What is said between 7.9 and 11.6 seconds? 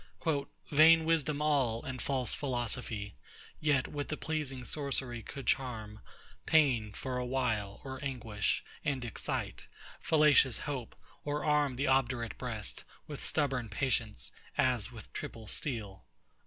anguish; and excite Fallacious Hope, or